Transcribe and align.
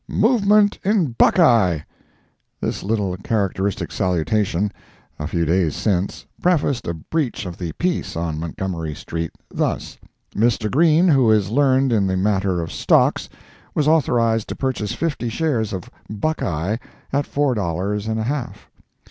"Movement 0.07 0.79
in 0.83 1.11
'Buckeye.'" 1.11 1.81
This 2.59 2.81
little 2.81 3.15
characteristic 3.17 3.91
salutation, 3.91 4.71
a 5.19 5.27
few 5.27 5.45
days 5.45 5.75
since, 5.75 6.25
prefaced 6.41 6.87
a 6.87 6.95
breach 6.95 7.45
of 7.45 7.59
the 7.59 7.73
peace 7.73 8.15
on 8.15 8.39
Montgomery 8.39 8.95
street, 8.95 9.29
thus: 9.53 9.99
Mr. 10.35 10.71
Green, 10.71 11.07
who 11.07 11.29
is 11.29 11.51
learned 11.51 11.93
in 11.93 12.07
the 12.07 12.17
matter 12.17 12.61
of 12.61 12.71
stocks, 12.71 13.29
was 13.75 13.87
authorized 13.87 14.47
to 14.49 14.55
purchase 14.55 14.93
fifty 14.93 15.29
shares 15.29 15.71
of 15.71 15.87
"Buckeye" 16.09 16.77
at 17.13 17.27
four 17.27 17.53
dollars 17.53 18.07
and 18.07 18.19
a 18.19 18.23
half. 18.23 18.71